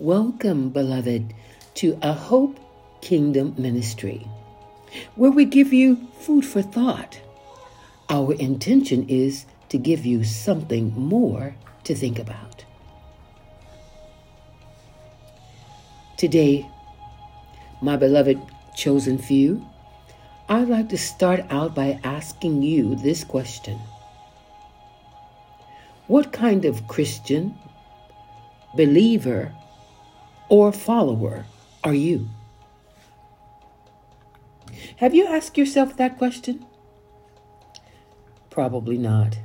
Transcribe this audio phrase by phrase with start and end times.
[0.00, 1.34] Welcome, beloved,
[1.74, 2.58] to a Hope
[3.02, 4.26] Kingdom Ministry,
[5.14, 7.20] where we give you food for thought.
[8.08, 12.64] Our intention is to give you something more to think about.
[16.16, 16.66] Today,
[17.82, 18.40] my beloved
[18.74, 19.62] chosen few,
[20.48, 23.78] I'd like to start out by asking you this question
[26.06, 27.54] What kind of Christian,
[28.74, 29.52] believer,
[30.50, 31.46] or follower
[31.82, 32.28] are you?
[34.96, 36.66] Have you asked yourself that question?
[38.50, 39.38] Probably not.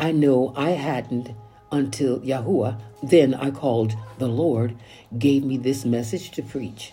[0.00, 1.30] I know I hadn't
[1.70, 4.76] until Yahuwah, then I called the Lord,
[5.16, 6.92] gave me this message to preach.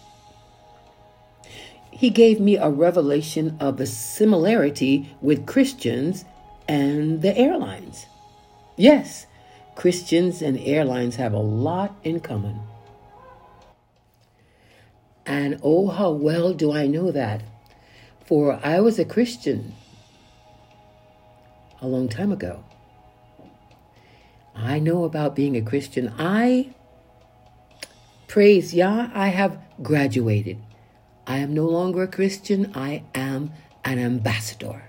[1.91, 6.25] He gave me a revelation of the similarity with Christians
[6.67, 8.07] and the airlines.
[8.75, 9.27] Yes,
[9.75, 12.59] Christians and airlines have a lot in common.
[15.25, 17.43] And oh, how well do I know that?
[18.25, 19.73] For I was a Christian
[21.81, 22.63] a long time ago.
[24.55, 26.13] I know about being a Christian.
[26.17, 26.73] I,
[28.27, 30.57] praise Yah, I have graduated.
[31.27, 32.71] I am no longer a Christian.
[32.73, 33.51] I am
[33.83, 34.83] an ambassador.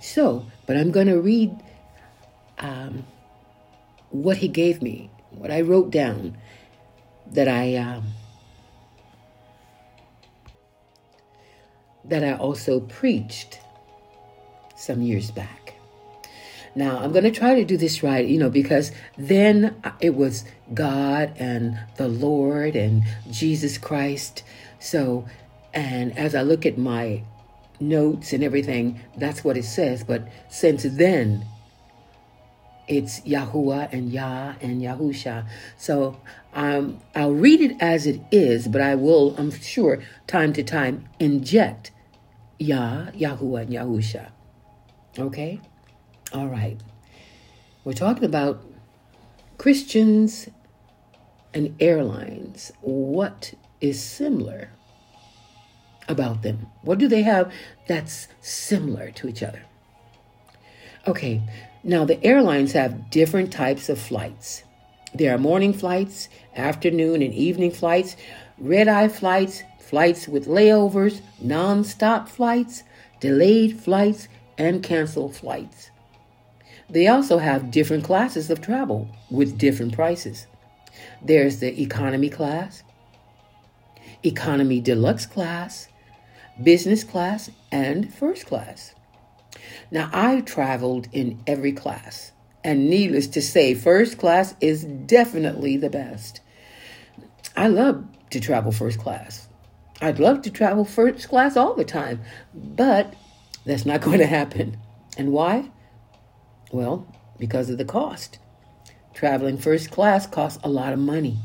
[0.00, 1.54] So, but I'm going to read
[2.58, 3.04] um,
[4.12, 6.36] what he gave me, what I wrote down
[7.32, 8.04] that I um,
[12.04, 13.60] that I also preached
[14.76, 15.74] some years back.
[16.74, 20.44] Now, I'm going to try to do this right, you know, because then it was
[20.72, 24.42] God and the Lord and Jesus Christ.
[24.78, 25.26] So,
[25.74, 27.24] and as I look at my
[27.78, 30.02] notes and everything, that's what it says.
[30.02, 31.44] But since then,
[32.88, 35.46] it's Yahuwah and Yah and Yahusha.
[35.76, 36.20] So
[36.52, 41.08] um, I'll read it as it is, but I will, I'm sure, time to time
[41.18, 41.90] inject
[42.58, 44.30] Yah, Yahuwah, and Yahusha.
[45.18, 45.60] Okay?
[46.32, 46.80] All right.
[47.84, 48.64] We're talking about
[49.58, 50.48] Christians
[51.52, 52.72] and airlines.
[52.80, 54.70] What is similar
[56.08, 56.66] about them?
[56.82, 57.52] What do they have
[57.88, 59.62] that's similar to each other?
[61.06, 61.42] Okay,
[61.84, 64.62] now the airlines have different types of flights.
[65.14, 68.16] There are morning flights, afternoon and evening flights,
[68.58, 72.82] red eye flights, flights with layovers, non stop flights,
[73.20, 75.90] delayed flights, and canceled flights.
[76.88, 80.46] They also have different classes of travel with different prices.
[81.20, 82.82] There's the economy class,
[84.24, 85.88] economy deluxe class,
[86.62, 88.94] business class, and first class.
[89.90, 92.32] Now, I traveled in every class,
[92.64, 96.40] and needless to say, first class is definitely the best.
[97.56, 99.48] I love to travel first class.
[100.00, 102.20] I'd love to travel first class all the time,
[102.54, 103.14] but
[103.64, 104.78] that's not going to happen.
[105.16, 105.70] And why?
[106.72, 107.06] Well,
[107.38, 108.38] because of the cost.
[109.14, 111.36] Traveling first class costs a lot of money,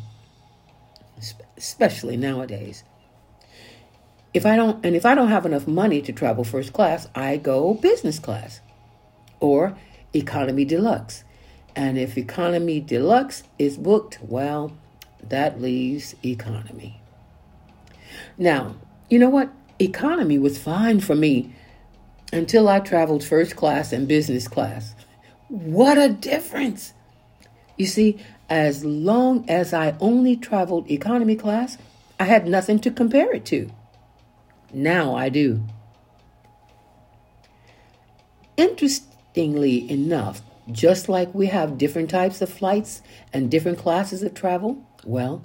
[1.57, 2.83] especially nowadays.
[4.37, 7.37] If I don't and if I don't have enough money to travel first class, I
[7.37, 8.61] go business class
[9.39, 9.75] or
[10.13, 11.23] economy deluxe.
[11.75, 14.73] And if economy deluxe is booked, well,
[15.23, 17.01] that leaves economy.
[18.37, 18.75] Now,
[19.09, 19.49] you know what?
[19.79, 21.51] Economy was fine for me
[22.31, 24.93] until I traveled first class and business class.
[25.47, 26.93] What a difference!
[27.75, 28.19] You see,
[28.51, 31.79] as long as I only traveled economy class,
[32.19, 33.71] I had nothing to compare it to.
[34.73, 35.63] Now I do.
[38.57, 40.41] Interestingly enough,
[40.71, 43.01] just like we have different types of flights
[43.31, 45.41] and different classes of travel, well,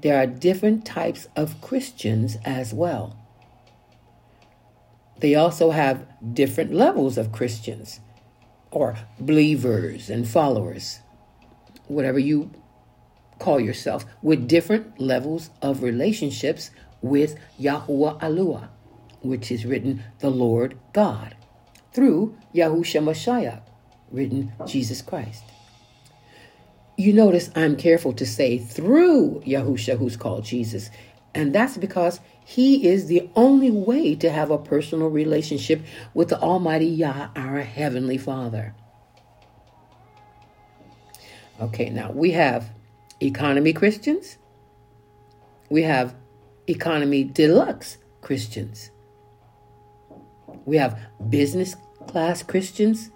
[0.00, 3.16] there are different types of Christians as well.
[5.18, 8.00] They also have different levels of Christians
[8.70, 11.00] or believers and followers,
[11.88, 12.50] whatever you
[13.38, 16.70] call yourself, with different levels of relationships
[17.02, 18.68] with Yahuwah Alua,
[19.22, 21.36] which is written the Lord God,
[21.92, 23.62] through Yahusha Mashiach,
[24.10, 25.44] written Jesus Christ.
[26.96, 30.90] You notice I'm careful to say through Yahusha, who's called Jesus,
[31.34, 35.82] and that's because he is the only way to have a personal relationship
[36.12, 38.74] with the Almighty Yah, our Heavenly Father.
[41.60, 42.70] Okay, now we have
[43.20, 44.38] economy Christians,
[45.68, 46.14] we have
[46.70, 48.90] economy deluxe Christians,
[50.64, 51.76] we have business
[52.06, 53.10] class Christians,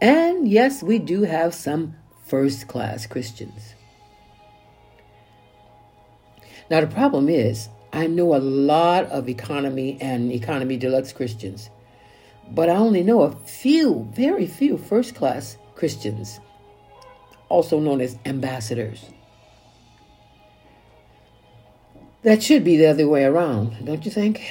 [0.00, 1.96] and yes, we do have some
[2.26, 3.74] first class Christians.
[6.70, 11.70] Now, the problem is, I know a lot of economy and economy deluxe Christians,
[12.50, 16.40] but I only know a few, very few first class Christians,
[17.48, 19.04] also known as ambassadors.
[22.24, 24.42] That should be the other way around, don't you think?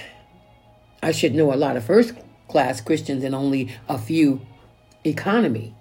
[1.01, 2.13] I should know a lot of first
[2.47, 4.41] class Christians and only a few
[5.03, 5.73] economy.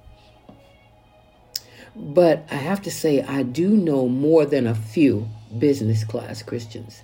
[1.94, 5.28] But I have to say, I do know more than a few
[5.58, 7.02] business class Christians.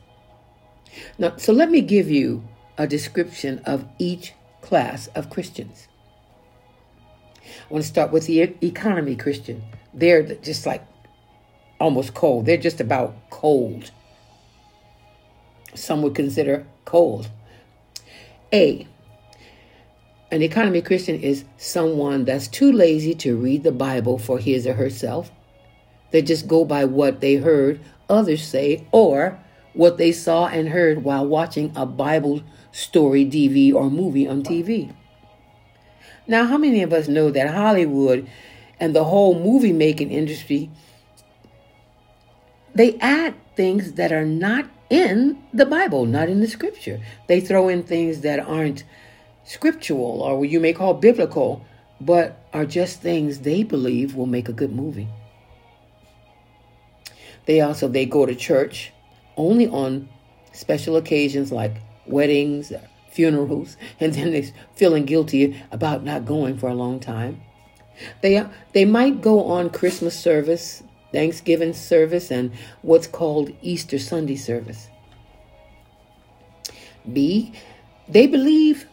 [1.18, 2.42] Now, so let me give you
[2.78, 4.32] a description of each
[4.62, 5.86] class of Christians.
[7.44, 9.62] I want to start with the economy Christian.
[9.92, 10.82] They're just like
[11.78, 12.46] almost cold.
[12.46, 13.90] They're just about cold.
[15.78, 17.28] Some would consider cold.
[18.52, 18.86] A.
[20.30, 24.74] An economy Christian is someone that's too lazy to read the Bible for his or
[24.74, 25.30] herself.
[26.10, 29.38] They just go by what they heard others say or
[29.72, 32.42] what they saw and heard while watching a Bible
[32.72, 34.94] story, DV, or movie on TV.
[36.26, 38.28] Now, how many of us know that Hollywood
[38.80, 40.70] and the whole movie making industry
[42.74, 47.00] they add things that are not in the Bible, not in the scripture.
[47.26, 48.84] They throw in things that aren't
[49.44, 51.64] scriptural or what you may call biblical,
[52.00, 55.08] but are just things they believe will make a good movie.
[57.46, 58.92] They also they go to church
[59.36, 60.08] only on
[60.52, 61.76] special occasions like
[62.06, 62.72] weddings,
[63.10, 67.40] funerals, and then they're feeling guilty about not going for a long time.
[68.22, 70.82] They they might go on Christmas service
[71.12, 72.52] Thanksgiving service and
[72.82, 74.88] what's called Easter Sunday service.
[77.10, 77.52] B,
[78.08, 78.86] they believe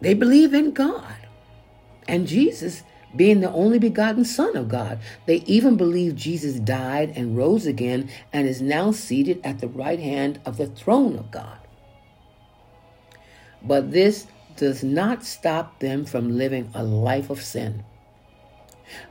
[0.00, 1.16] they believe in God
[2.06, 2.82] and Jesus
[3.16, 4.98] being the only begotten Son of God.
[5.26, 9.98] They even believe Jesus died and rose again and is now seated at the right
[9.98, 11.58] hand of the throne of God.
[13.62, 14.26] But this
[14.56, 17.84] does not stop them from living a life of sin.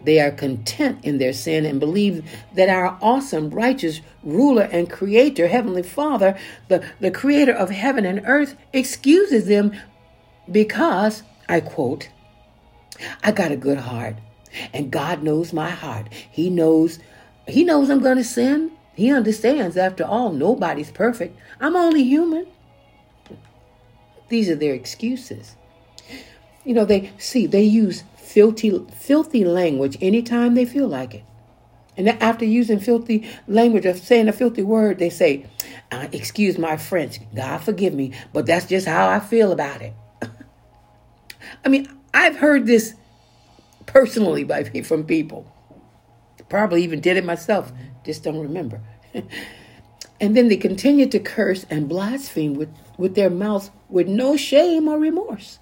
[0.02, 5.48] They are content in their sin and believe that our awesome, righteous ruler and creator,
[5.48, 6.38] Heavenly Father,
[6.68, 9.74] the, the creator of heaven and earth, excuses them
[10.52, 12.10] because, I quote,
[13.24, 14.16] I got a good heart
[14.74, 16.08] and God knows my heart.
[16.12, 17.00] He knows
[17.48, 18.72] he knows I'm going to sin.
[18.94, 21.38] He understands after all nobody's perfect.
[21.60, 22.48] I'm only human.
[24.30, 25.56] These are their excuses.
[26.66, 31.24] You know, they see they use filthy, filthy language anytime they feel like it.
[31.96, 35.48] And after using filthy language or saying a filthy word, they say,
[35.92, 39.94] uh, Excuse my French, God forgive me, but that's just how I feel about it.
[41.66, 42.94] I mean, I've heard this
[43.86, 45.52] personally by from people.
[46.50, 47.72] Probably even did it myself,
[48.06, 48.82] just don't remember.
[50.22, 54.88] and then they continue to curse and blaspheme with, with their mouths with no shame
[54.88, 55.60] or remorse.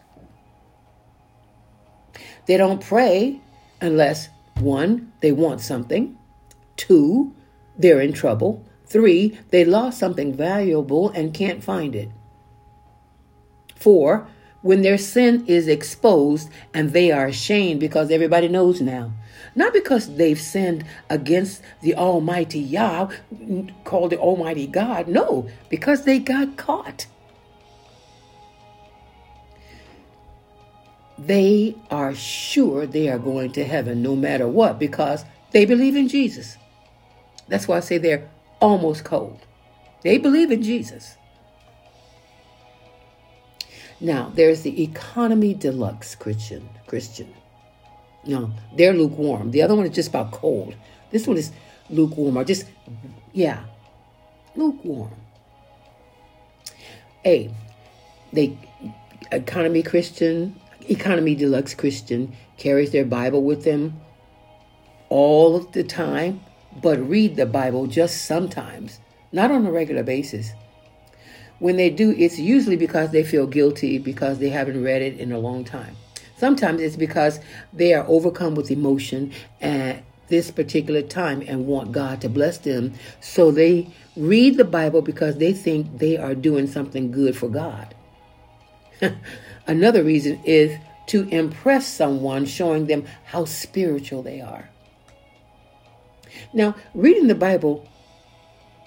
[2.47, 3.39] They don't pray
[3.81, 6.17] unless one, they want something,
[6.77, 7.33] two,
[7.77, 12.09] they're in trouble, three, they lost something valuable and can't find it,
[13.75, 14.27] four,
[14.61, 19.11] when their sin is exposed and they are ashamed because everybody knows now.
[19.53, 23.09] Not because they've sinned against the Almighty Yah,
[23.83, 25.07] called the Almighty God.
[25.07, 27.05] No, because they got caught.
[31.17, 36.07] They are sure they are going to heaven no matter what because they believe in
[36.07, 36.57] Jesus.
[37.47, 38.29] That's why I say they're
[38.59, 39.39] almost cold.
[40.03, 41.17] They believe in Jesus.
[44.01, 46.69] Now, there's the economy deluxe Christian.
[46.85, 47.33] Christian.
[48.25, 49.51] No, they're lukewarm.
[49.51, 50.75] The other one is just about cold.
[51.11, 51.51] This one is
[51.89, 52.65] lukewarm or just,
[53.33, 53.63] yeah,
[54.55, 55.13] lukewarm.
[57.25, 57.49] A,
[58.33, 58.57] they
[59.31, 63.99] economy Christian, Economy Deluxe Christian carries their Bible with them
[65.09, 66.41] all the time,
[66.81, 68.99] but read the Bible just sometimes,
[69.31, 70.51] not on a regular basis.
[71.59, 75.31] When they do, it's usually because they feel guilty because they haven't read it in
[75.31, 75.95] a long time.
[76.37, 77.39] Sometimes it's because
[77.71, 82.93] they are overcome with emotion at this particular time and want God to bless them.
[83.21, 83.87] So they
[84.17, 87.95] read the Bible because they think they are doing something good for God.
[89.67, 94.69] Another reason is to impress someone, showing them how spiritual they are.
[96.53, 97.87] Now, reading the Bible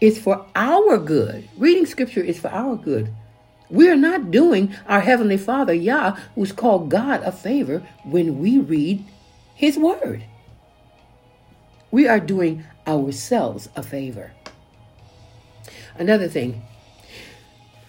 [0.00, 1.49] is for our good.
[1.56, 3.12] Reading scripture is for our good.
[3.70, 8.58] We are not doing our Heavenly Father, Yah, who's called God, a favor when we
[8.58, 9.04] read
[9.54, 10.25] His Word.
[11.90, 14.32] We are doing ourselves a favor.
[15.99, 16.62] Another thing,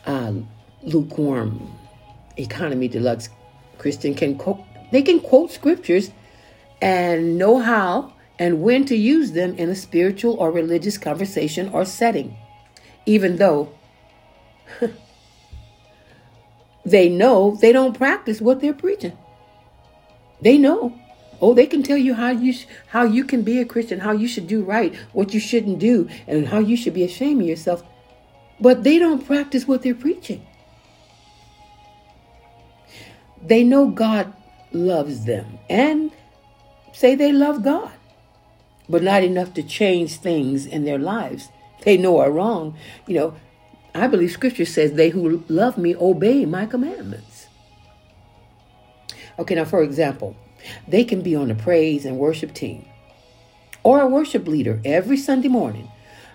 [0.06, 0.34] uh,
[0.82, 1.79] lukewarm
[2.40, 3.30] economy deluxe
[3.78, 4.60] Christian can quote,
[4.92, 6.12] they can quote scriptures
[6.82, 11.84] and know how and when to use them in a spiritual or religious conversation or
[11.84, 12.36] setting,
[13.06, 13.74] even though
[16.86, 19.18] they know they don't practice what they're preaching.
[20.42, 20.98] They know.
[21.42, 24.12] Oh, they can tell you how you sh- how you can be a Christian, how
[24.12, 27.48] you should do right, what you shouldn't do, and how you should be ashamed of
[27.48, 27.84] yourself.
[28.60, 30.46] But they don't practice what they're preaching.
[33.44, 34.34] They know God
[34.72, 36.12] loves them and
[36.94, 37.92] say they love God,
[38.88, 41.50] but not enough to change things in their lives.
[41.84, 42.76] They know are wrong.
[43.08, 43.36] You know,
[43.96, 47.48] I believe scripture says, They who love me obey my commandments.
[49.38, 50.36] Okay, now for example,
[50.88, 52.86] they can be on a praise and worship team
[53.84, 55.90] or a worship leader every Sunday morning,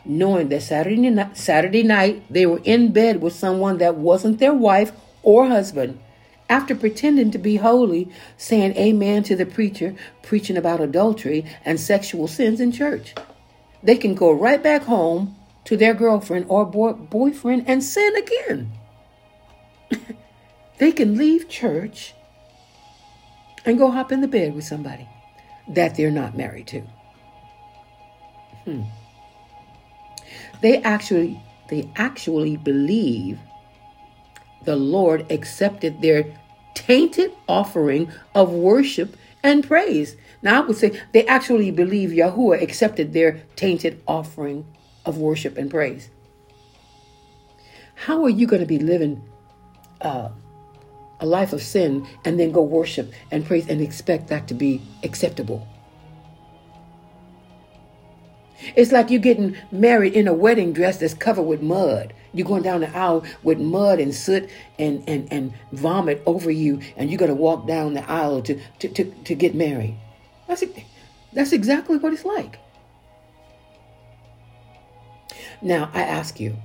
[0.04, 4.54] knowing that Saturday night, Saturday night they were in bed with someone that wasn't their
[4.54, 4.92] wife
[5.22, 6.00] or husband.
[6.48, 12.28] After pretending to be holy, saying amen to the preacher, preaching about adultery and sexual
[12.28, 13.14] sins in church.
[13.82, 18.72] They can go right back home to their girlfriend or boy, boyfriend and sin again.
[20.78, 22.14] they can leave church
[23.64, 25.08] and go hop in the bed with somebody
[25.68, 26.80] that they're not married to.
[28.64, 28.82] Hmm.
[30.60, 33.38] They actually they actually believe
[34.64, 36.24] the Lord accepted their
[36.74, 40.16] tainted offering of worship and praise.
[40.42, 44.66] Now I would say they actually believe Yahuwah accepted their tainted offering
[45.04, 46.10] of worship and praise.
[47.94, 49.22] How are you going to be living
[50.00, 50.28] uh,
[51.20, 54.82] a life of sin and then go worship and praise and expect that to be
[55.02, 55.66] acceptable?
[58.76, 62.12] It's like you're getting married in a wedding dress that's covered with mud.
[62.32, 66.80] You're going down the aisle with mud and soot and, and, and vomit over you,
[66.96, 69.96] and you're going to walk down the aisle to, to, to, to get married.
[70.48, 70.64] That's,
[71.32, 72.58] that's exactly what it's like.
[75.62, 76.56] Now, I ask you,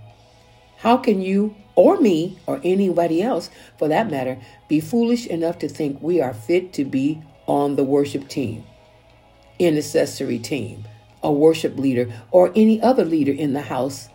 [0.77, 4.37] how can you or me or anybody else for that matter
[4.67, 8.63] be foolish enough to think we are fit to be on the worship team,
[9.57, 10.85] intercessory team,
[11.23, 14.09] a worship leader, or any other leader in the house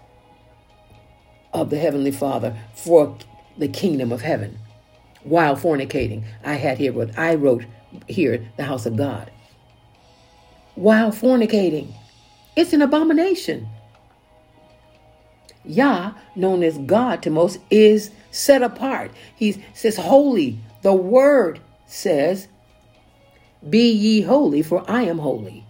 [1.53, 3.17] of the Heavenly Father for
[3.57, 4.59] the kingdom of heaven
[5.23, 6.25] while fornicating?
[6.45, 7.65] I had here what I wrote
[8.09, 9.31] here, the house of God.
[10.75, 11.95] While fornicating,
[12.57, 13.69] it's an abomination.
[15.65, 19.11] Yah, known as God to most, is set apart.
[19.35, 20.59] He says, Holy.
[20.83, 22.49] The word says,
[23.69, 25.65] Be ye holy, for I am holy.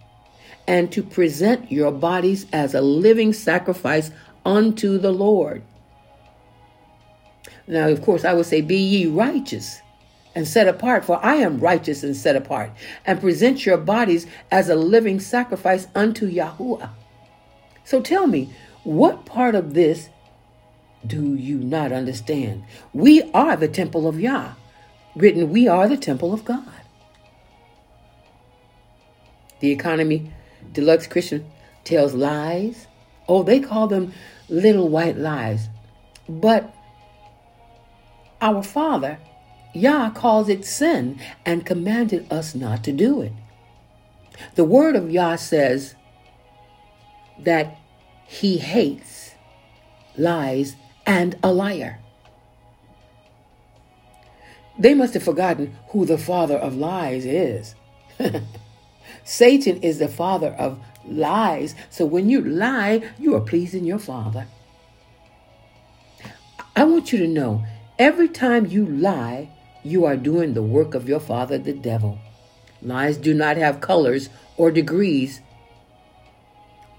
[0.67, 4.11] And to present your bodies as a living sacrifice
[4.45, 5.61] unto the Lord.
[7.67, 9.81] Now, of course, I would say, Be ye righteous
[10.35, 12.71] and set apart, for I am righteous and set apart.
[13.05, 16.89] And present your bodies as a living sacrifice unto Yahuwah.
[17.85, 18.53] So tell me,
[18.83, 20.09] what part of this
[21.05, 22.63] do you not understand?
[22.93, 24.53] We are the temple of Yah.
[25.15, 26.69] Written, we are the temple of God.
[29.61, 30.33] The economy,
[30.71, 31.49] deluxe Christian,
[31.83, 32.87] tells lies.
[33.27, 34.13] Oh, they call them
[34.49, 35.69] little white lies.
[36.27, 36.73] But
[38.41, 39.19] our Father,
[39.73, 43.33] Yah, calls it sin and commanded us not to do it.
[44.55, 45.95] The word of Yah says
[47.39, 47.77] that
[48.27, 49.31] he hates
[50.17, 51.99] lies and a liar.
[54.77, 57.75] They must have forgotten who the father of lies is.
[59.25, 61.75] Satan is the father of lies.
[61.89, 64.47] So when you lie, you are pleasing your father.
[66.75, 67.65] I want you to know
[67.99, 69.49] every time you lie,
[69.83, 72.19] you are doing the work of your father, the devil.
[72.81, 75.41] Lies do not have colors or degrees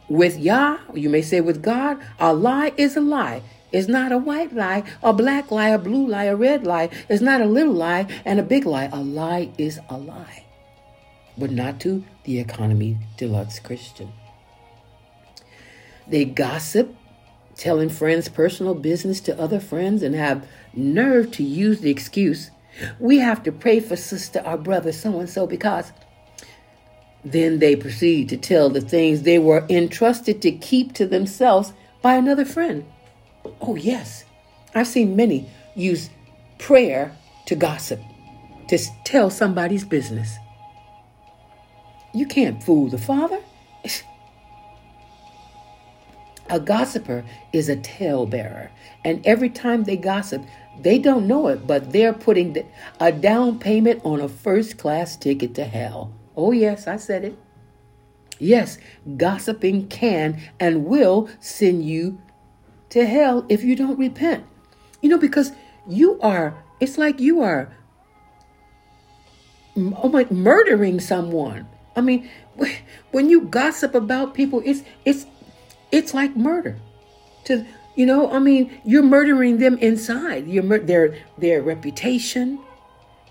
[0.09, 3.43] with Yah, you may say with God, a lie is a lie.
[3.73, 6.89] It's not a white lie, a black lie, a blue lie, a red lie.
[7.09, 8.89] It's not a little lie and a big lie.
[8.93, 10.45] A lie is a lie,
[11.39, 14.13] but not to the economy deluxe Christian.
[16.09, 16.95] They gossip,
[17.57, 22.51] telling friends personal business to other friends, and have nerve to use the excuse,
[22.99, 25.93] we have to pray for sister or brother so and so because
[27.25, 32.15] then they proceed to tell the things they were entrusted to keep to themselves by
[32.15, 32.85] another friend.
[33.61, 34.25] Oh, yes.
[34.75, 36.11] I've seen many use
[36.59, 37.17] prayer
[37.47, 38.01] to gossip,
[38.69, 40.37] to tell somebody's business.
[42.17, 43.43] You can't fool the Father.
[46.49, 48.71] A gossiper is a talebearer.
[49.05, 50.43] And every time they gossip,
[50.81, 52.57] they don't know it, but they're putting
[52.99, 56.11] a down payment on a first class ticket to hell.
[56.35, 57.39] Oh, yes, I said it.
[58.39, 58.79] Yes,
[59.19, 62.19] gossiping can and will send you
[62.91, 64.47] to hell if you don't repent.
[65.03, 65.53] You know, because
[65.87, 67.77] you are, it's like you are
[69.77, 71.69] oh murdering someone.
[71.97, 72.29] I mean,
[73.11, 75.27] when you gossip about people, it's it's
[75.91, 76.77] it's like murder.
[77.47, 77.65] To
[77.97, 80.47] you know, I mean, you're murdering them inside.
[80.47, 82.61] You're mur- their their reputation.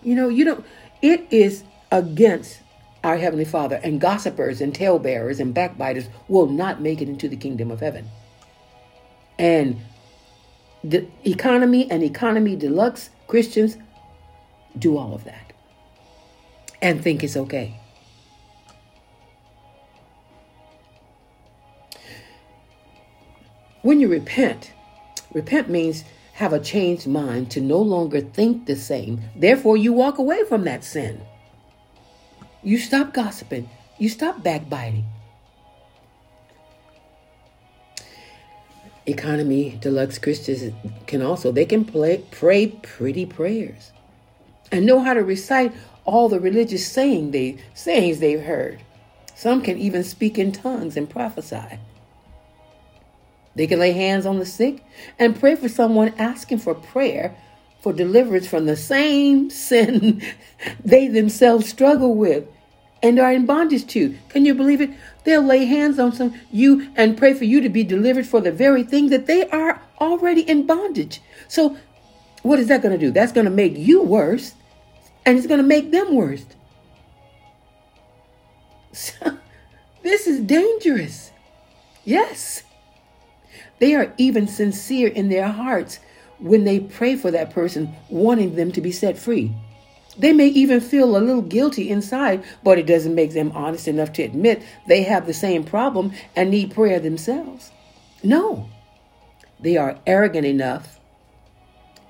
[0.01, 0.65] You know, you don't.
[1.01, 2.62] It is against
[3.03, 7.36] our heavenly Father, and gossipers and talebearers and backbiters will not make it into the
[7.36, 8.10] kingdom of heaven.
[9.38, 9.81] And
[10.84, 13.77] the economy and economy deluxe Christians
[14.77, 15.53] do all of that
[16.81, 17.79] and think it's okay.
[23.86, 24.72] When you repent,
[25.32, 29.22] repent means have a changed mind to no longer think the same.
[29.36, 31.22] Therefore, you walk away from that sin.
[32.63, 33.70] You stop gossiping.
[34.00, 35.06] You stop backbiting.
[39.06, 40.74] Economy deluxe Christians
[41.06, 43.92] can also they can play, pray pretty prayers
[44.72, 45.72] and know how to recite
[46.06, 48.80] all the religious saying they sayings they've heard.
[49.36, 51.77] Some can even speak in tongues and prophesy.
[53.56, 54.84] They can lay hands on the sick
[55.18, 57.36] and pray for someone asking for prayer
[57.80, 60.22] for deliverance from the same sin
[60.84, 62.48] they themselves struggle with
[63.02, 64.18] and are in bondage to.
[64.30, 64.90] Can you believe it?
[65.24, 68.52] They'll lay hands on some you and pray for you to be delivered for the
[68.52, 71.22] very thing that they are already in bondage.
[71.48, 71.78] So
[72.42, 73.12] what is that going to do?
[73.12, 74.54] That's going to make you worse
[75.26, 76.46] and it's going to make them worse.
[78.96, 79.38] So,
[80.04, 81.32] this is dangerous.
[82.06, 82.64] Yes.
[83.79, 86.00] They are even sincere in their hearts
[86.39, 89.54] when they pray for that person, wanting them to be set free.
[90.17, 94.13] They may even feel a little guilty inside, but it doesn't make them honest enough
[94.13, 97.71] to admit they have the same problem and need prayer themselves.
[98.23, 98.69] No,
[99.60, 101.00] they are arrogant enough,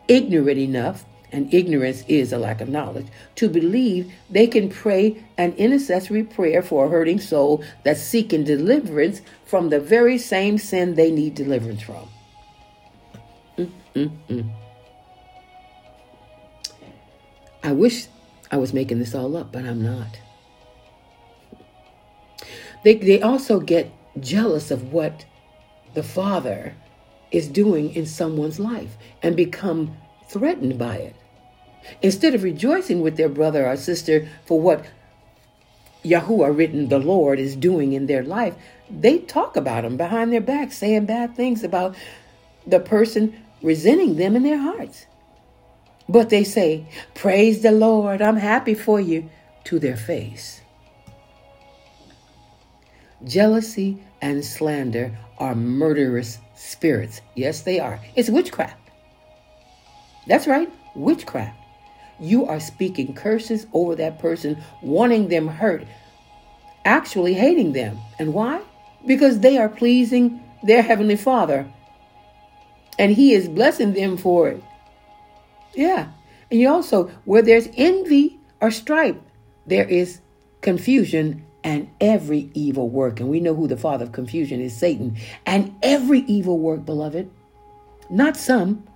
[0.07, 5.51] ignorant enough, and ignorance is a lack of knowledge, to believe they can pray an
[5.57, 11.11] intercessory prayer for a hurting soul that's seeking deliverance from the very same sin they
[11.11, 12.07] need deliverance from.
[13.57, 14.49] Mm-mm-mm.
[17.61, 18.07] I wish
[18.49, 20.17] I was making this all up, but I'm not.
[22.85, 25.25] They, they also get jealous of what
[25.95, 26.75] the Father
[27.31, 29.97] is doing in someone's life and become
[30.29, 31.15] threatened by it.
[32.01, 34.85] Instead of rejoicing with their brother or sister for what
[36.03, 38.55] Yahuwah written the Lord is doing in their life,
[38.89, 41.95] they talk about them behind their back, saying bad things about
[42.67, 45.07] the person, resenting them in their hearts.
[46.07, 49.29] But they say, Praise the Lord, I'm happy for you,
[49.65, 50.61] to their face.
[53.23, 57.21] Jealousy and slander are murderous spirits.
[57.35, 57.99] Yes, they are.
[58.15, 58.77] It's witchcraft.
[60.27, 61.57] That's right, witchcraft.
[62.19, 65.85] You are speaking curses over that person, wanting them hurt,
[66.85, 67.97] actually hating them.
[68.19, 68.61] And why?
[69.05, 71.67] Because they are pleasing their Heavenly Father.
[72.97, 74.63] And He is blessing them for it.
[75.73, 76.07] Yeah.
[76.49, 79.17] And you also, where there's envy or strife,
[79.67, 80.21] there is
[80.61, 83.19] confusion and every evil work.
[83.19, 85.17] And we know who the father of confusion is Satan.
[85.45, 87.29] And every evil work, beloved,
[88.09, 88.87] not some.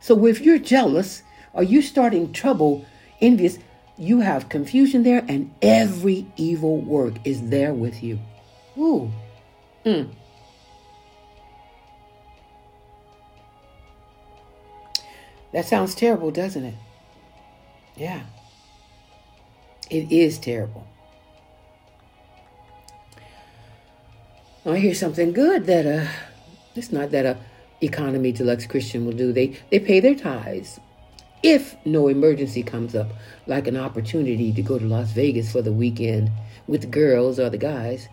[0.00, 1.22] So if you're jealous,
[1.56, 2.84] or you starting trouble,
[3.20, 3.58] envious,
[3.96, 8.20] you have confusion there, and every evil work is there with you.
[8.78, 9.10] Ooh.
[9.84, 10.10] Mm.
[15.52, 16.74] That sounds terrible, doesn't it?
[17.96, 18.24] Yeah.
[19.88, 20.86] It is terrible.
[24.66, 26.08] I hear something good that uh
[26.74, 27.38] it's not that a
[27.80, 29.32] economy deluxe Christian will do.
[29.32, 30.80] They they pay their tithes.
[31.42, 33.08] If no emergency comes up,
[33.46, 36.30] like an opportunity to go to Las Vegas for the weekend
[36.66, 38.08] with the girls or the guys,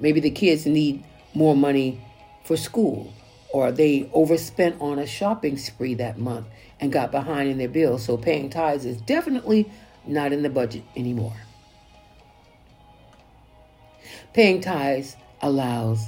[0.00, 1.04] maybe the kids need
[1.34, 2.00] more money
[2.44, 3.12] for school
[3.52, 6.46] or they overspent on a shopping spree that month
[6.80, 8.04] and got behind in their bills.
[8.04, 9.70] So paying tithes is definitely
[10.06, 11.36] not in the budget anymore.
[14.32, 16.06] Paying tithes allows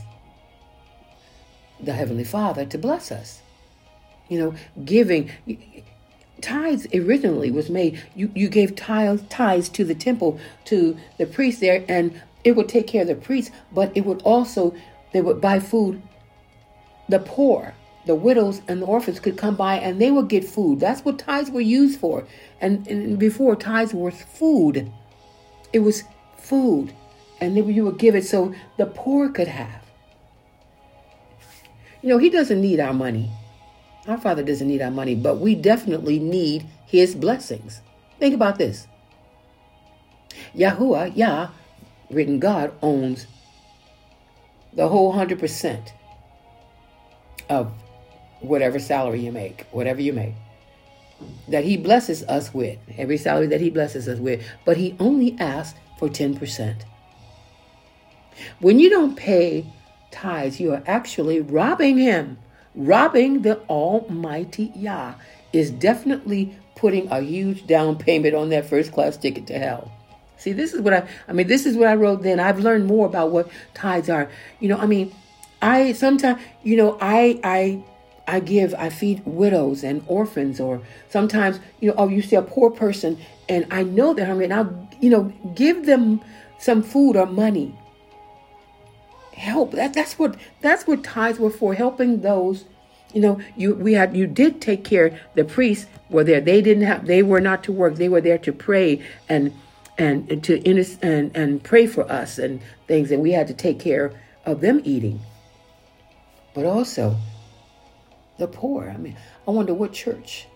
[1.81, 3.41] the Heavenly Father to bless us.
[4.29, 5.31] You know, giving
[6.43, 8.03] tithes originally was made.
[8.15, 12.69] You you gave tithes tithes to the temple to the priest there, and it would
[12.69, 14.75] take care of the priest, but it would also
[15.13, 16.01] they would buy food
[17.11, 17.75] the poor,
[18.07, 20.81] the widows, and the orphans could come by and they would get food.
[20.81, 22.27] That's what tithes were used for.
[22.61, 24.91] And, and before tithes were food,
[25.73, 26.05] it was
[26.39, 26.95] food.
[27.41, 29.83] And then you would give it so the poor could have.
[32.03, 33.31] You know, He doesn't need our money.
[34.07, 37.81] Our Father doesn't need our money, but we definitely need His blessings.
[38.19, 38.87] Think about this
[40.55, 41.51] Yahuwah, Yah,
[42.11, 43.27] written God, owns
[44.73, 45.91] the whole 100%
[47.49, 47.73] of
[48.41, 50.35] whatever salary you make, whatever you make,
[51.49, 55.37] that He blesses us with, every salary that He blesses us with, but He only
[55.39, 56.83] asks for 10%.
[58.61, 59.67] When you don't pay
[60.11, 62.39] tithes, you are actually robbing Him.
[62.75, 65.15] Robbing the Almighty Yah
[65.53, 69.93] is definitely putting a huge down payment on that first class ticket to hell.
[70.37, 72.41] See, this is what I, I mean, this is what I wrote then.
[72.41, 74.31] I've learned more about what tithes are.
[74.59, 75.15] You know, I mean,
[75.61, 77.83] I sometimes, you know, I, I,
[78.27, 80.81] I give, I feed widows and orphans, or
[81.11, 83.19] sometimes, you know, oh, you see a poor person
[83.51, 86.23] and I know they're hungry and I'll, you know, give them
[86.59, 87.77] some food or money.
[89.41, 89.73] Help.
[89.73, 92.65] That, that's what, that's what tithes were for, helping those
[93.13, 96.85] you know you we had you did take care the priests were there they didn't
[96.85, 99.53] have they were not to work they were there to pray and
[100.01, 104.13] and to and and pray for us and things, and we had to take care
[104.47, 105.21] of them eating.
[106.55, 107.17] But also
[108.39, 108.91] the poor.
[108.93, 110.47] I mean, I wonder what church.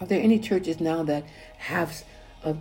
[0.00, 1.24] Are there any churches now that
[1.56, 2.04] have
[2.44, 2.54] a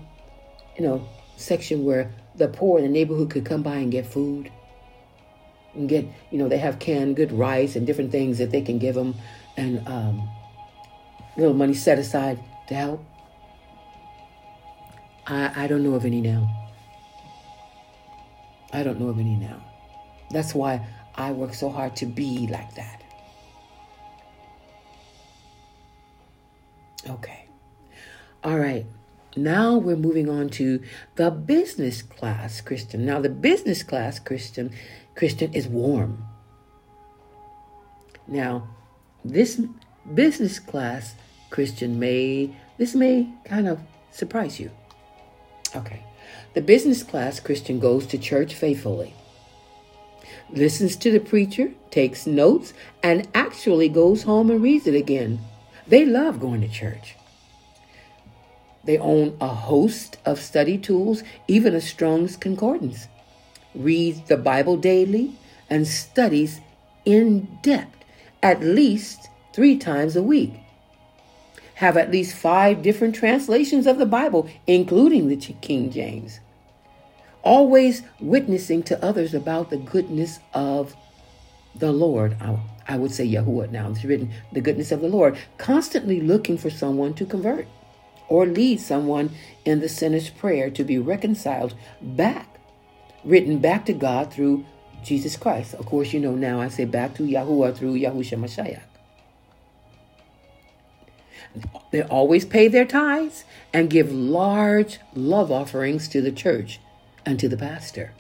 [0.78, 4.50] you know section where the poor in the neighborhood could come by and get food?
[5.78, 8.80] And get, you know, they have canned good rice and different things that they can
[8.80, 9.14] give them
[9.58, 10.28] and um,
[11.38, 13.06] little money set aside to help.
[15.28, 16.50] I, I don't know of any now.
[18.74, 19.64] I don't know of any now.
[20.32, 20.86] That's why
[21.16, 23.04] I work so hard to be like that.
[27.08, 27.46] Okay.
[28.44, 28.86] All right.
[29.36, 30.82] Now we're moving on to
[31.16, 33.06] the business class Christian.
[33.06, 34.72] Now the business class Christian
[35.16, 36.26] Christian is warm.
[38.28, 38.68] Now,
[39.26, 39.62] this
[40.14, 41.16] business class
[41.50, 43.80] Christian may this may kind of
[44.12, 44.72] surprise you.
[45.76, 46.04] Okay.
[46.54, 49.14] The business class Christian goes to church faithfully,
[50.50, 55.40] listens to the preacher, takes notes, and actually goes home and reads it again.
[55.88, 57.17] They love going to church.
[58.88, 63.08] They own a host of study tools, even a Strong's Concordance,
[63.76, 65.34] reads the Bible daily,
[65.70, 66.62] and studies
[67.04, 68.06] in depth
[68.42, 70.54] at least three times a week
[71.76, 76.40] have at least five different translations of the Bible, including the King James.
[77.44, 80.96] Always witnessing to others about the goodness of
[81.76, 82.36] the Lord.
[82.42, 83.92] I, I would say Yahuwah now.
[83.92, 85.38] It's written the goodness of the Lord.
[85.58, 87.68] Constantly looking for someone to convert
[88.30, 89.32] or lead someone
[89.66, 92.60] in the sinner's prayer to be reconciled back,
[93.24, 94.66] written back to God through
[95.04, 95.74] Jesus Christ.
[95.74, 98.82] Of course, you know now I say back to Yahuwah through Yahushua Mashiach.
[101.92, 106.80] They always pay their tithes and give large love offerings to the church
[107.26, 108.14] and to the pastor.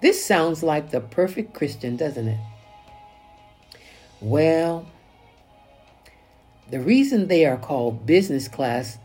[0.00, 2.40] This sounds like the perfect Christian, doesn't it?
[4.20, 4.86] Well,
[6.70, 8.98] the reason they are called business class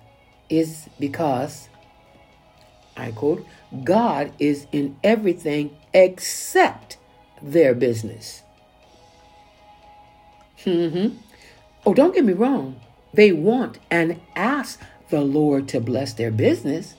[0.50, 1.70] is because,
[2.98, 3.46] I quote,
[3.84, 6.98] God is in everything except
[7.42, 8.44] their business.
[10.66, 11.18] Mm-hmm.
[11.86, 12.80] Oh, don't get me wrong.
[13.14, 16.96] They want and ask the Lord to bless their business.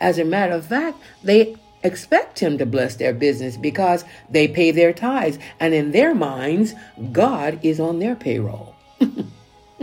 [0.00, 4.70] As a matter of fact, they expect Him to bless their business because they pay
[4.70, 6.74] their tithes, and in their minds,
[7.12, 8.73] God is on their payroll.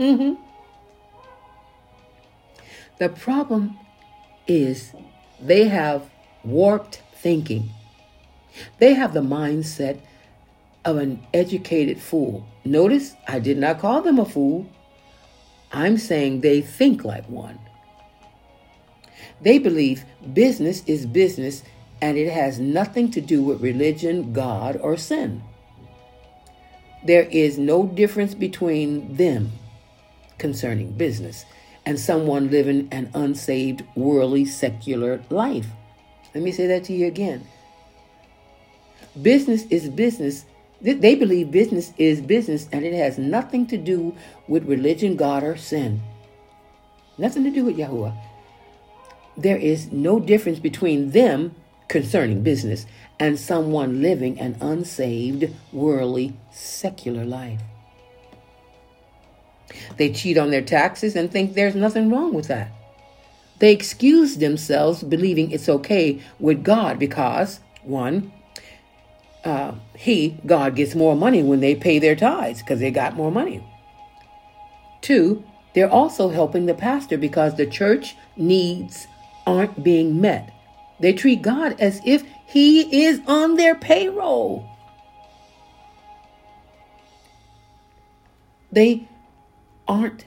[0.02, 0.42] Mm-hmm.
[2.98, 3.78] The problem
[4.46, 4.92] is
[5.40, 6.08] they have
[6.44, 7.70] warped thinking.
[8.78, 10.00] They have the mindset
[10.84, 12.46] of an educated fool.
[12.64, 14.68] Notice I did not call them a fool.
[15.72, 17.58] I'm saying they think like one.
[19.40, 21.62] They believe business is business
[22.00, 25.42] and it has nothing to do with religion, God, or sin.
[27.04, 29.52] There is no difference between them
[30.42, 31.46] concerning business
[31.86, 35.68] and someone living an unsaved, worldly, secular life.
[36.34, 37.46] Let me say that to you again.
[39.20, 40.44] Business is business
[40.82, 44.16] they believe business is business and it has nothing to do
[44.48, 46.02] with religion, God, or sin.
[47.16, 48.16] Nothing to do with Yahuwah.
[49.36, 51.54] There is no difference between them
[51.86, 52.84] concerning business
[53.20, 57.60] and someone living an unsaved, worldly, secular life.
[59.96, 62.72] They cheat on their taxes and think there's nothing wrong with that.
[63.58, 68.32] They excuse themselves believing it's okay with God because, one,
[69.44, 73.30] uh, he, God, gets more money when they pay their tithes because they got more
[73.30, 73.64] money.
[75.00, 79.06] Two, they're also helping the pastor because the church needs
[79.46, 80.52] aren't being met.
[81.00, 84.68] They treat God as if he is on their payroll.
[88.70, 89.08] They
[89.88, 90.26] aren't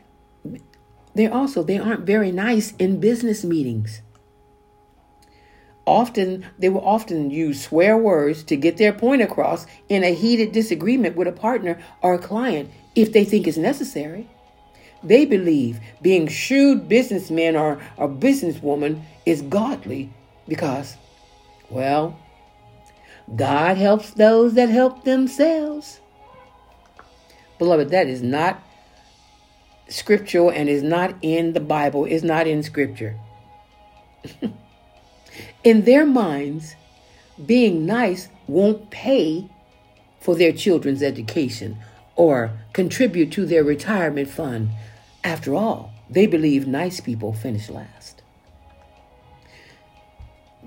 [1.14, 4.02] they also they aren't very nice in business meetings.
[5.88, 10.52] Often they will often use swear words to get their point across in a heated
[10.52, 14.28] disagreement with a partner or a client if they think it's necessary.
[15.04, 20.10] They believe being shrewd businessman or a businesswoman is godly
[20.48, 20.98] because,
[21.70, 22.20] well,
[23.36, 26.00] God helps those that help themselves.
[27.60, 28.62] Beloved, that is not
[29.88, 33.18] scriptural and is not in the Bible, is not in scripture.
[35.64, 36.76] in their minds,
[37.44, 39.50] being nice won't pay
[40.20, 41.78] for their children's education
[42.16, 44.70] or contribute to their retirement fund.
[45.24, 48.22] After all, they believe nice people finish last.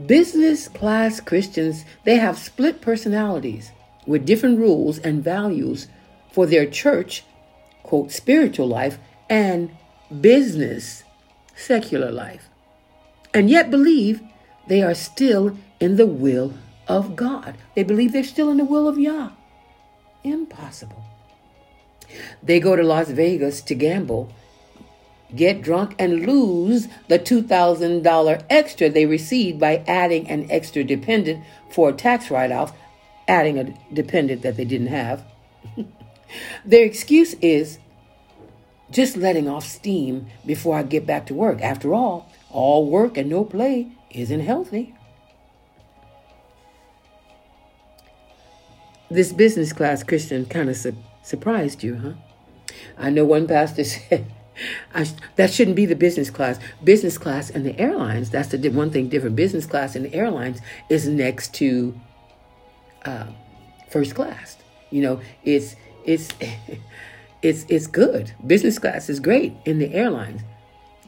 [0.07, 3.73] Business class Christians, they have split personalities
[4.07, 5.89] with different rules and values
[6.31, 7.25] for their church,
[7.83, 9.71] quote, spiritual life and
[10.21, 11.05] business,
[11.55, 12.49] secular life,
[13.35, 14.23] and yet believe
[14.69, 16.55] they are still in the will
[16.87, 17.57] of God.
[17.75, 19.31] They believe they're still in the will of Yah.
[20.25, 21.05] Impossible.
[22.43, 24.33] They go to Las Vegas to gamble,
[25.35, 31.91] get drunk, and lose the $2,000 extra they received by adding an extra dependent for
[31.91, 32.73] a tax write off,
[33.27, 35.23] adding a dependent that they didn't have.
[36.65, 37.79] Their excuse is
[38.91, 41.61] just letting off steam before I get back to work.
[41.61, 44.95] After all, all work and no play isn't healthy.
[49.11, 52.13] This business class Christian kind of su- surprised you, huh?
[52.97, 54.27] I know one pastor said
[54.95, 56.59] I, that shouldn't be the business class.
[56.83, 59.37] Business class and the airlines, that's the one thing different.
[59.37, 61.99] Business class and the airlines is next to
[63.05, 63.27] uh,
[63.91, 64.57] first class.
[64.91, 66.31] You know, it's, it's,
[67.43, 68.33] it's it's good.
[68.47, 70.43] Business class is great in the airlines,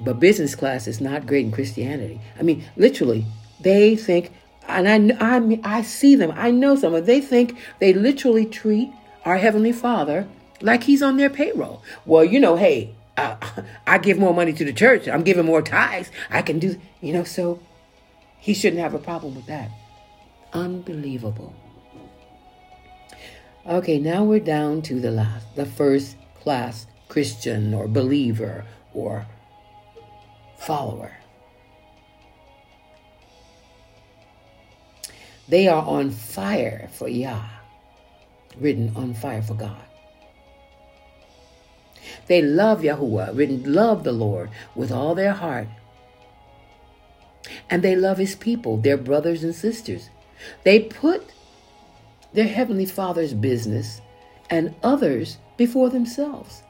[0.01, 2.21] but business class is not great in Christianity.
[2.39, 3.27] I mean, literally,
[3.61, 4.33] they think,
[4.69, 6.33] and I I I see them.
[6.37, 7.07] I know some of.
[7.07, 7.07] Them.
[7.07, 8.91] They think they literally treat
[9.25, 10.29] our heavenly Father
[10.61, 11.83] like He's on their payroll.
[12.07, 13.37] Well, you know, hey, uh,
[13.87, 15.09] I give more money to the church.
[15.09, 16.11] I'm giving more tithes.
[16.31, 17.61] I can do, you know, so
[18.39, 19.71] He shouldn't have a problem with that.
[20.53, 21.55] Unbelievable.
[23.67, 29.27] Okay, now we're down to the last, the first class Christian or believer or
[30.59, 31.17] follower.
[35.49, 37.43] They are on fire for Yah,
[38.59, 39.83] written on fire for God.
[42.29, 45.67] They love Yahuwah, written love the Lord with all their heart.
[47.69, 50.11] And they love his people, their brothers and sisters.
[50.63, 51.33] They put
[52.33, 54.01] their Heavenly Father's business
[54.51, 56.63] and others before themselves,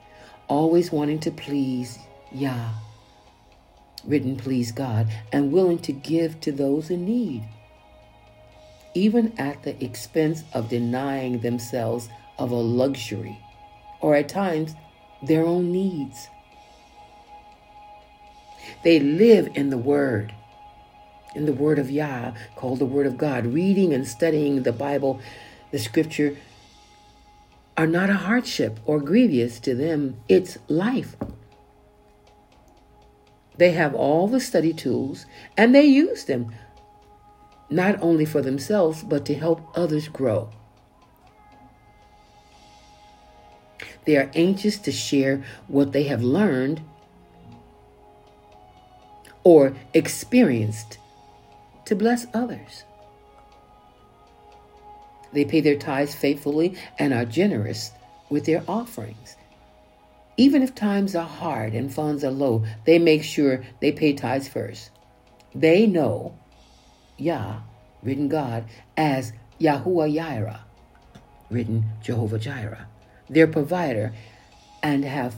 [0.48, 1.98] always wanting to please
[2.32, 2.70] Yah,
[4.04, 7.42] written please God, and willing to give to those in need,
[8.94, 13.38] even at the expense of denying themselves of a luxury,
[14.00, 14.74] or at times
[15.22, 16.28] their own needs.
[18.84, 20.32] They live in the Word,
[21.34, 25.20] in the Word of Yah, called the Word of God, reading and studying the Bible,
[25.72, 26.36] the Scripture
[27.80, 31.16] are not a hardship or grievous to them, it's life.
[33.56, 35.24] They have all the study tools
[35.56, 36.54] and they use them
[37.70, 40.50] not only for themselves, but to help others grow.
[44.04, 46.82] They are anxious to share what they have learned
[49.42, 50.98] or experienced
[51.86, 52.84] to bless others.
[55.32, 57.92] They pay their tithes faithfully and are generous
[58.28, 59.36] with their offerings.
[60.36, 64.48] Even if times are hard and funds are low, they make sure they pay tithes
[64.48, 64.90] first.
[65.54, 66.38] They know
[67.18, 67.60] Yah,
[68.02, 68.64] written God,
[68.96, 70.60] as Yahuwah Yireh,
[71.50, 72.86] written Jehovah Jireh,
[73.28, 74.14] their provider,
[74.82, 75.34] and have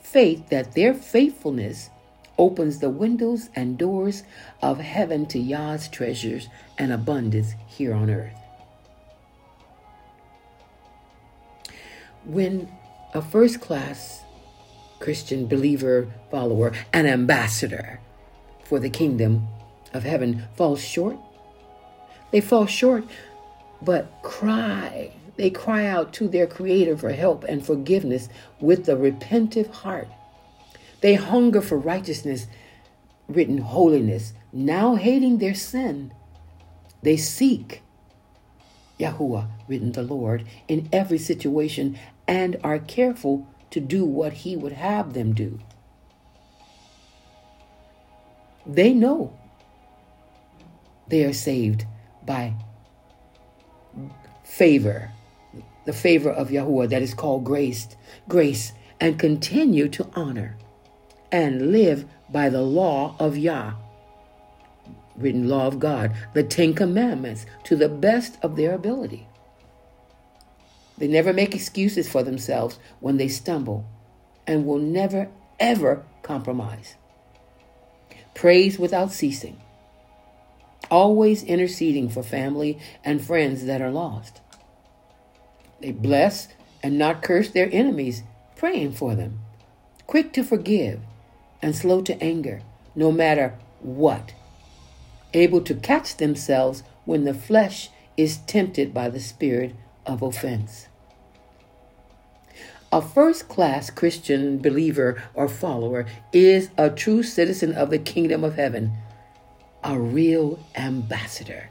[0.00, 1.90] faith that their faithfulness
[2.38, 4.22] opens the windows and doors
[4.62, 6.48] of heaven to Yah's treasures
[6.78, 8.32] and abundance here on earth.
[12.24, 12.68] When
[13.14, 14.22] a first class
[15.00, 18.00] Christian believer, follower, an ambassador
[18.64, 19.48] for the kingdom
[19.94, 21.16] of heaven falls short,
[22.30, 23.04] they fall short,
[23.80, 25.12] but cry.
[25.36, 28.28] They cry out to their Creator for help and forgiveness
[28.60, 30.08] with a repentive heart.
[31.00, 32.48] They hunger for righteousness,
[33.28, 36.12] written holiness, now hating their sin.
[37.02, 37.82] They seek
[38.98, 44.72] Yahuwah, written the Lord, in every situation and are careful to do what He would
[44.72, 45.60] have them do.
[48.66, 49.38] They know
[51.08, 51.86] they are saved
[52.24, 52.54] by
[54.44, 55.10] favor,
[55.86, 57.88] the favor of Yahuwah that is called grace,
[58.28, 60.56] grace, and continue to honor
[61.30, 63.74] and live by the law of Yah,
[65.20, 69.26] written law of God, the Ten Commandments, to the best of their ability.
[70.98, 73.86] They never make excuses for themselves when they stumble
[74.46, 75.28] and will never,
[75.60, 76.96] ever compromise.
[78.34, 79.60] Praise without ceasing.
[80.90, 84.40] Always interceding for family and friends that are lost.
[85.80, 86.48] They bless
[86.82, 88.22] and not curse their enemies,
[88.56, 89.40] praying for them.
[90.06, 91.00] Quick to forgive
[91.60, 92.62] and slow to anger,
[92.94, 94.32] no matter what.
[95.34, 99.74] Able to catch themselves when the flesh is tempted by the spirit
[100.06, 100.88] of offense.
[102.90, 108.54] A first class Christian believer or follower is a true citizen of the kingdom of
[108.54, 108.92] heaven,
[109.84, 111.68] a real ambassador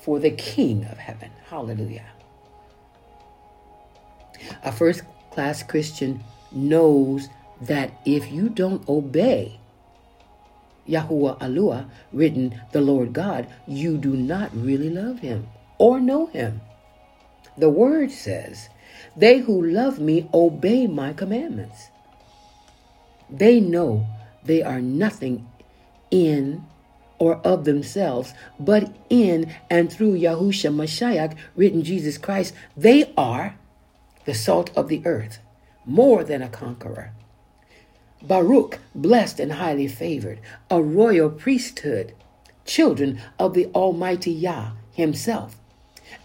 [0.00, 1.30] for the King of heaven.
[1.50, 2.06] Hallelujah.
[4.64, 7.28] A first class Christian knows
[7.60, 9.60] that if you don't obey
[10.88, 15.48] Yahuwah Alua, written the Lord God, you do not really love him
[15.78, 16.60] or know him.
[17.56, 18.68] The word says,
[19.16, 21.88] They who love me obey my commandments.
[23.30, 24.06] They know
[24.44, 25.46] they are nothing
[26.10, 26.64] in
[27.18, 33.56] or of themselves, but in and through Yahusha Mashiach, written Jesus Christ, they are
[34.24, 35.40] the salt of the earth,
[35.84, 37.12] more than a conqueror.
[38.22, 42.14] Baruch, blessed and highly favored, a royal priesthood,
[42.64, 45.56] children of the Almighty Yah Himself,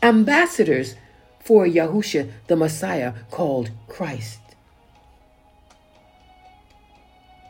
[0.01, 0.95] ambassadors
[1.39, 4.39] for Yahusha the Messiah called Christ.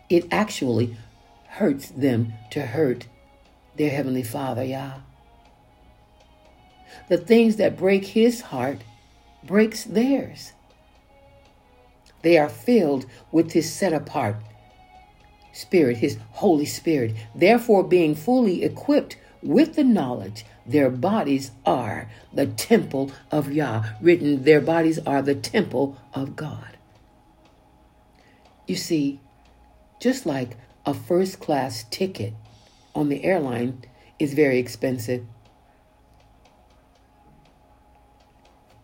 [0.09, 0.97] It actually
[1.47, 3.07] hurts them to hurt
[3.77, 4.99] their Heavenly Father, Yah.
[7.09, 8.81] The things that break His heart
[9.43, 10.53] breaks theirs.
[12.23, 14.37] They are filled with His set apart
[15.53, 22.47] Spirit, His Holy Spirit, therefore being fully equipped with the knowledge their bodies are the
[22.47, 23.83] temple of Yah.
[24.01, 26.77] Written, their bodies are the temple of God.
[28.65, 29.19] You see,
[29.99, 32.33] just like a first class ticket
[32.95, 33.83] on the airline
[34.19, 35.25] is very expensive,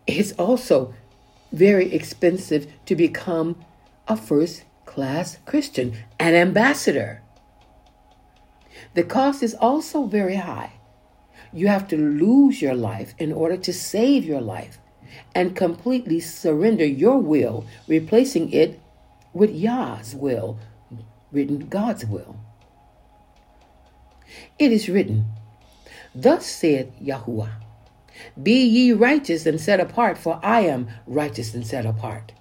[0.06, 0.93] it's also
[1.51, 3.63] very expensive to become
[4.07, 7.21] a first class Christian, an ambassador.
[8.95, 10.73] The cost is also very high.
[11.53, 14.79] You have to lose your life in order to save your life
[15.33, 18.79] and completely surrender your will, replacing it
[19.33, 20.59] with Yah's will,
[21.31, 22.35] written God's will.
[24.57, 25.25] It is written,
[26.13, 27.51] Thus saith Yahuwah,
[28.41, 32.32] Be ye righteous and set apart, for I am righteous and set apart.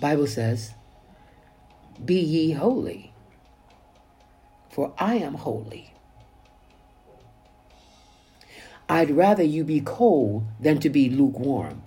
[0.00, 0.74] Bible says,
[2.04, 3.12] Be ye holy,
[4.70, 5.92] for I am holy.
[8.88, 11.82] I'd rather you be cold than to be lukewarm.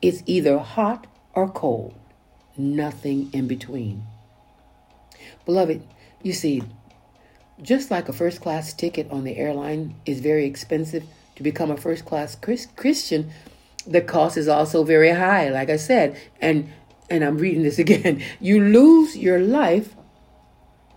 [0.00, 1.94] It's either hot or cold,
[2.56, 4.04] nothing in between.
[5.44, 5.82] Beloved,
[6.22, 6.62] you see,
[7.60, 11.04] just like a first class ticket on the airline is very expensive
[11.38, 13.30] to become a first class Christian,
[13.86, 16.20] the cost is also very high, like I said.
[16.40, 16.70] And
[17.08, 18.20] and I'm reading this again.
[18.40, 19.94] You lose your life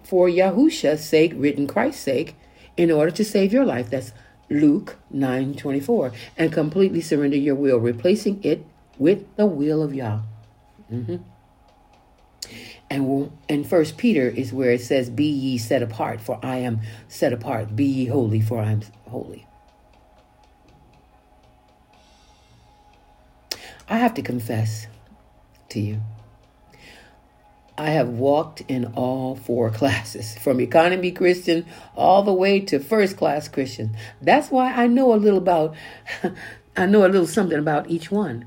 [0.03, 2.35] for Yahusha's sake, written Christ's sake,
[2.75, 3.91] in order to save your life.
[3.91, 4.13] That's
[4.49, 8.65] Luke 9:24, and completely surrender your will, replacing it
[8.97, 10.21] with the will of Yah.
[10.91, 11.17] Mm-hmm.
[12.89, 16.81] And in First Peter is where it says, "Be ye set apart, for I am
[17.07, 17.75] set apart.
[17.75, 19.45] Be ye holy, for I am holy."
[23.91, 24.87] I have to confess
[25.67, 25.99] to you.
[27.77, 33.17] I have walked in all four classes, from economy Christian all the way to first
[33.17, 33.97] class Christian.
[34.21, 35.75] That's why I know a little about,
[36.77, 38.45] I know a little something about each one.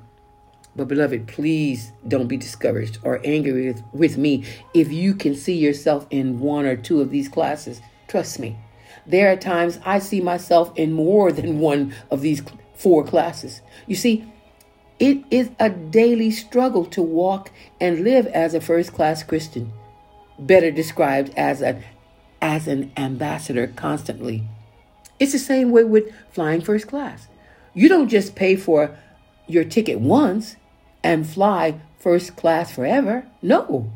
[0.75, 5.59] But beloved, please don't be discouraged or angry with, with me if you can see
[5.59, 7.83] yourself in one or two of these classes.
[8.09, 8.57] Trust me.
[9.07, 12.43] There are times I see myself in more than one of these
[12.75, 13.61] four classes.
[13.87, 14.25] You see,
[14.99, 19.73] it is a daily struggle to walk and live as a first class Christian,
[20.39, 21.83] better described as an
[22.41, 24.45] as an ambassador constantly.
[25.19, 27.27] It's the same way with flying first class.
[27.73, 28.97] You don't just pay for
[29.47, 30.57] your ticket once
[31.03, 33.27] and fly first class forever.
[33.41, 33.91] No.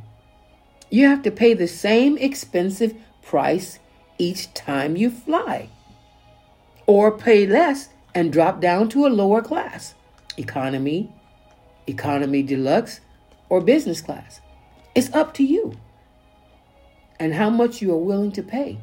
[0.90, 3.78] You have to pay the same expensive price
[4.16, 5.68] each time you fly,
[6.86, 9.94] or pay less and drop down to a lower class
[10.38, 11.12] economy,
[11.86, 13.00] economy deluxe,
[13.48, 14.40] or business class.
[14.94, 15.74] It's up to you
[17.20, 18.78] and how much you are willing to pay.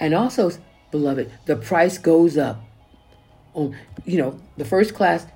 [0.00, 0.50] And also,
[0.90, 2.62] beloved, the price goes up.
[3.54, 5.26] On you know, the first class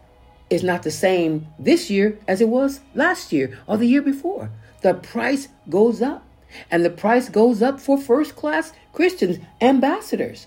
[0.50, 4.50] is not the same this year as it was last year or the year before.
[4.82, 6.24] The price goes up.
[6.70, 10.46] And the price goes up for first class Christians, ambassadors.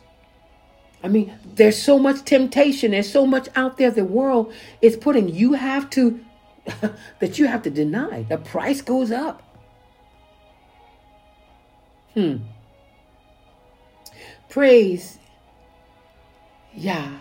[1.06, 4.52] I mean, there's so much temptation, there's so much out there the world
[4.82, 5.30] is putting.
[5.30, 6.20] You have to,
[7.20, 8.24] that you have to deny.
[8.24, 9.44] The price goes up.
[12.16, 12.38] Hmm.
[14.50, 15.20] Praise
[16.74, 17.20] Yah.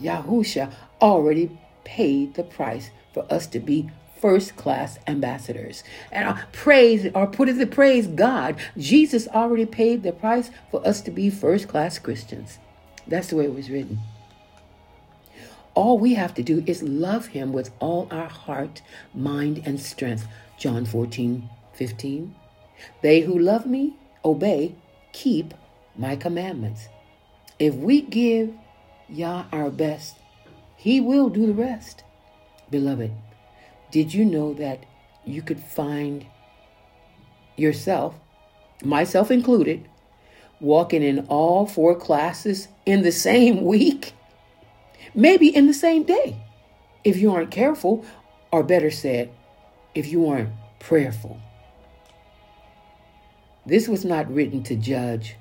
[0.00, 3.90] Yahusha already paid the price for us to be
[4.20, 5.82] first class ambassadors.
[6.12, 11.00] And praise, or put it to praise God, Jesus already paid the price for us
[11.02, 12.58] to be first class Christians.
[13.06, 13.98] That's the way it was written.
[15.74, 18.82] All we have to do is love him with all our heart,
[19.14, 20.26] mind, and strength.
[20.58, 22.34] John 14, 15.
[23.02, 24.74] They who love me obey,
[25.12, 25.54] keep
[25.96, 26.88] my commandments.
[27.58, 28.52] If we give
[29.08, 30.16] Yah our best,
[30.76, 32.04] he will do the rest.
[32.70, 33.12] Beloved,
[33.90, 34.84] did you know that
[35.24, 36.26] you could find
[37.56, 38.14] yourself,
[38.82, 39.88] myself included,
[40.60, 44.14] walking in all four classes in the same week?
[45.14, 46.36] Maybe in the same day,
[47.02, 48.04] if you aren't careful,
[48.52, 49.30] or better said,
[49.94, 51.40] if you aren't prayerful.
[53.66, 55.36] This was not written to judge,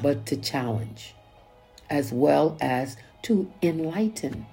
[0.00, 1.14] but to challenge,
[1.90, 4.46] as well as to enlighten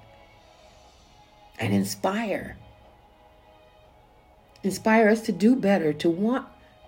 [1.60, 2.58] and inspire
[4.64, 6.48] inspire us to do better, to want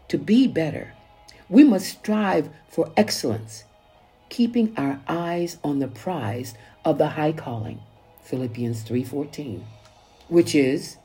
[0.09, 0.93] to be better.
[1.49, 3.63] We must strive for excellence,
[4.29, 6.55] keeping our eyes on the prize
[6.85, 7.79] of the high calling,
[8.21, 9.63] Philippians 3:14,
[10.27, 10.97] which is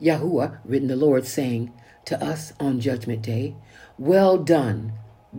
[0.00, 1.72] Yahuwah, written the Lord, saying
[2.04, 3.54] to us on judgment day,
[3.98, 4.92] Well done,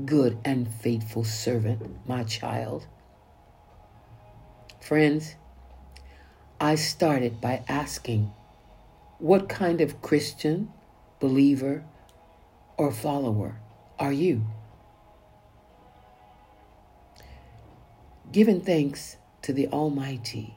[0.05, 2.87] good and faithful servant, my child.
[4.81, 5.35] Friends,
[6.59, 8.31] I started by asking
[9.19, 10.71] what kind of Christian,
[11.19, 11.83] believer,
[12.77, 13.59] or follower
[13.97, 14.45] are you?
[18.31, 20.55] Giving thanks to the Almighty,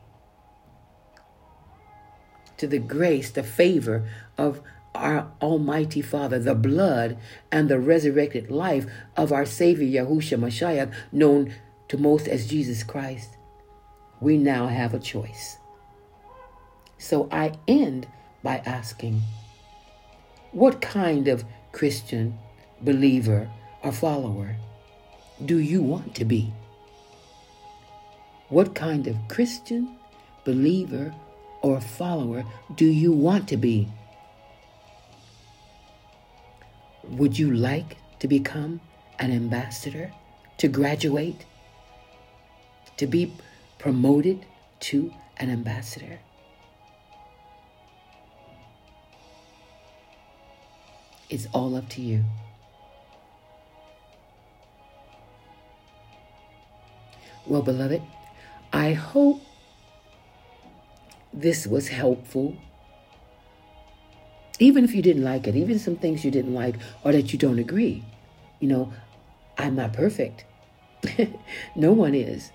[2.59, 4.61] to the grace, the favor of
[4.95, 7.17] our Almighty Father, the blood
[7.51, 8.87] and the resurrected life
[9.17, 11.55] of our Savior Yahushua Mashiach, known
[11.89, 13.37] to most as Jesus Christ,
[14.21, 15.59] we now have a choice.
[16.99, 18.07] So I end
[18.43, 19.23] by asking,
[20.53, 22.39] What kind of Christian,
[22.81, 23.49] believer,
[23.83, 24.57] or follower
[25.45, 26.53] do you want to be?
[28.49, 29.97] What kind of Christian,
[30.45, 31.15] believer,
[31.63, 33.89] or follower do you want to be?
[37.05, 38.81] Would you like to become
[39.19, 40.13] an ambassador,
[40.59, 41.45] to graduate,
[42.97, 43.33] to be
[43.79, 44.45] promoted
[44.81, 46.19] to an ambassador?
[51.31, 52.25] It's all up to you.
[57.47, 58.03] Well, beloved,
[58.73, 59.41] I hope
[61.33, 62.57] this was helpful.
[64.59, 66.75] Even if you didn't like it, even some things you didn't like
[67.05, 68.05] or that you don't agree.
[68.59, 68.93] You know,
[69.57, 70.45] I'm not perfect.
[71.77, 72.51] no one is.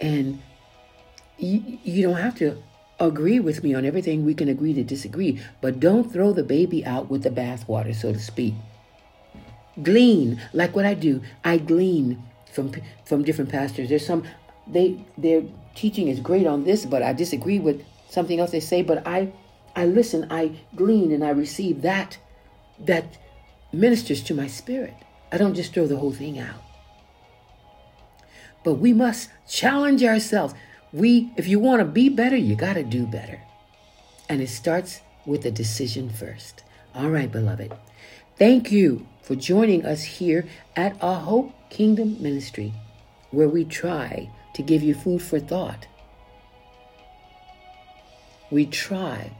[0.00, 0.42] And
[1.38, 2.62] you, you don't have to
[2.98, 4.24] agree with me on everything.
[4.24, 8.12] We can agree to disagree, but don't throw the baby out with the bathwater, so
[8.12, 8.54] to speak.
[9.82, 11.22] Glean, like what I do.
[11.44, 12.22] I glean
[12.52, 12.72] from
[13.04, 13.88] from different pastors.
[13.88, 14.24] There's some
[14.66, 15.42] they their
[15.74, 18.82] teaching is great on this, but I disagree with something else they say.
[18.82, 19.32] But I
[19.74, 22.18] I listen, I glean, and I receive that
[22.78, 23.18] that
[23.72, 24.94] ministers to my spirit.
[25.30, 26.62] I don't just throw the whole thing out.
[28.64, 30.54] But we must challenge ourselves.
[30.92, 33.40] We, if you want to be better, you got to do better.
[34.28, 36.62] And it starts with a decision first.
[36.94, 37.72] All right, beloved.
[38.38, 42.72] Thank you for joining us here at A Hope Kingdom Ministry,
[43.30, 45.86] where we try to give you food for thought.
[48.50, 49.32] We try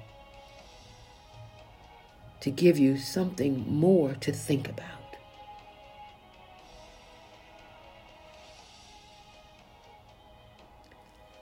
[2.41, 4.96] to give you something more to think about.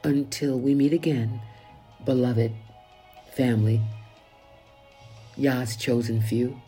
[0.04, 1.40] Until we meet again,
[2.04, 2.52] beloved
[3.32, 3.80] family,
[5.34, 6.60] Yah's chosen few.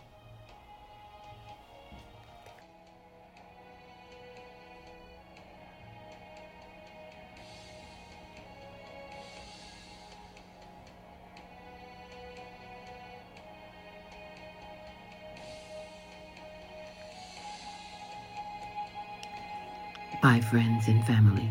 [20.23, 21.47] Bye, friends and family.